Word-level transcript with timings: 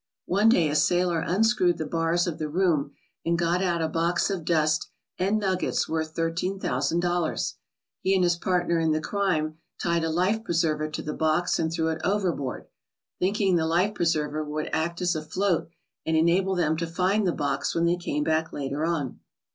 One 0.25 0.49
day 0.49 0.67
a 0.67 0.75
sailor 0.75 1.21
un 1.21 1.43
screwed 1.43 1.77
the 1.77 1.85
bars 1.85 2.25
of 2.25 2.39
the 2.39 2.49
room 2.49 2.95
and 3.23 3.37
got 3.37 3.61
out 3.61 3.83
a 3.83 3.87
box 3.87 4.31
of 4.31 4.43
dust 4.45 4.87
and 5.19 5.37
nuggets 5.37 5.87
worth 5.87 6.15
thirteen 6.15 6.59
thousand 6.59 7.01
dollars. 7.01 7.57
He 8.01 8.15
and 8.15 8.23
his 8.23 8.35
partner 8.35 8.79
in 8.79 8.93
the 8.93 8.99
crime 8.99 9.59
tied 9.79 10.03
a 10.03 10.09
life 10.09 10.43
preserver 10.43 10.89
to 10.89 11.03
the 11.03 11.13
box 11.13 11.59
and 11.59 11.71
threw 11.71 11.89
it 11.89 12.01
overboard, 12.03 12.65
thinking 13.19 13.57
the 13.57 13.67
life 13.67 13.93
preserver 13.93 14.43
would 14.43 14.71
act 14.73 15.01
as 15.03 15.15
a 15.15 15.21
float 15.21 15.69
and 16.03 16.17
enable 16.17 16.55
them 16.55 16.77
to 16.77 16.87
find 16.87 17.27
the 17.27 17.31
box 17.31 17.75
when 17.75 17.85
they 17.85 17.95
came 17.95 18.23
back 18.23 18.51
later 18.51 18.83
on. 18.83 19.19